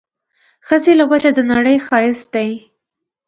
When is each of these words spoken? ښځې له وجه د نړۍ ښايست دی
ښځې 0.67 0.93
له 0.99 1.05
وجه 1.11 1.29
د 1.33 1.39
نړۍ 1.51 1.77
ښايست 1.85 2.27
دی 2.35 2.51